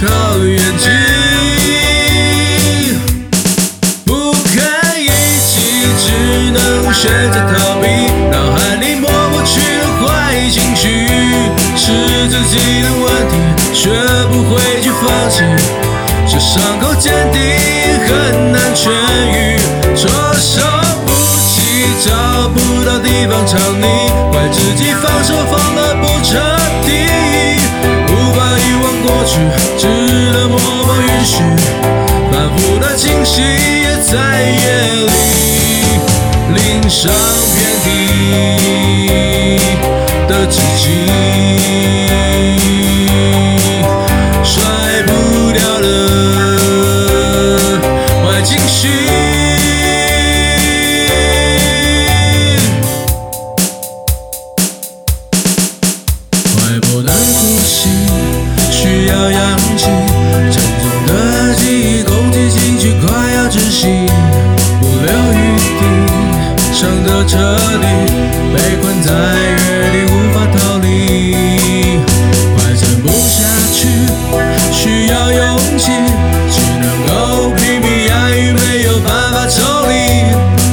[0.00, 0.88] 靠演技。
[4.04, 4.54] 不堪
[5.00, 5.08] 一
[5.46, 5.54] 击，
[5.98, 6.06] 只
[6.52, 7.84] 能选择逃避，
[8.30, 10.04] 脑海里抹不去的坏
[10.50, 10.84] 情绪，
[11.76, 11.84] 是
[12.28, 13.32] 自己的问题，
[13.72, 13.90] 学
[14.30, 15.34] 不会去放弃。
[16.28, 17.40] 这伤口坚定，
[18.06, 18.90] 很难痊
[19.32, 19.58] 愈，
[19.96, 20.60] 措手
[21.06, 21.08] 不
[21.54, 21.56] 及，
[22.04, 23.84] 找不到地方藏匿，
[24.32, 26.36] 怪自己放手放得不彻
[26.84, 27.55] 底，
[29.06, 29.38] 过去，
[29.78, 31.38] 只能默默允许，
[32.32, 34.56] 反复的清洗也在夜
[35.06, 35.08] 里
[36.54, 37.12] 淋上
[37.54, 37.86] 遍地
[40.28, 41.35] 的寂静。
[59.16, 59.88] 要氧气。
[60.52, 64.06] 沉重的记忆攻击进去，快要窒息，
[64.80, 65.82] 不留余地，
[66.72, 67.38] 伤得彻
[67.80, 67.86] 底，
[68.52, 70.84] 被困在原地无法逃离。
[72.54, 73.42] 快撑不下
[73.72, 73.88] 去，
[74.70, 75.92] 需要勇气，
[76.52, 79.94] 只能够拼命压抑，没有办法抽离。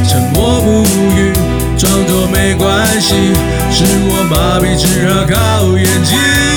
[0.08, 0.84] 沉默不
[1.16, 1.32] 语，
[1.78, 3.16] 装作没关系，
[3.72, 6.53] 是我麻痹，只好靠演技。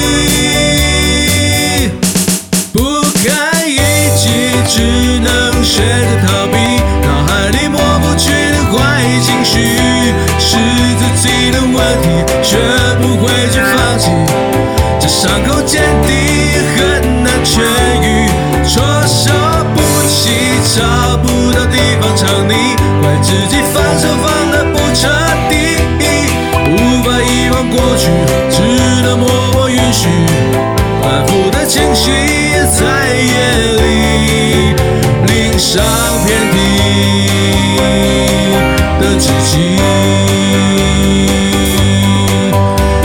[15.27, 16.15] 伤口坚定，
[16.77, 17.61] 很难痊
[18.01, 18.31] 愈。
[18.65, 19.33] 措手
[19.75, 20.31] 不及，
[20.77, 22.55] 找不到地方藏匿，
[23.03, 25.09] 怪自己放手放得不彻
[25.51, 25.53] 底。
[26.69, 28.07] 无法遗忘过去，
[28.51, 28.57] 只
[29.03, 30.07] 能默默允许。
[31.03, 32.13] 反复的情绪
[32.79, 32.85] 在
[33.17, 33.33] 夜
[33.81, 33.83] 里
[35.27, 35.83] 淋上
[36.25, 36.57] 遍体
[39.01, 39.51] 的自己。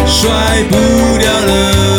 [0.05, 0.29] 甩
[0.69, 1.90] 不掉了。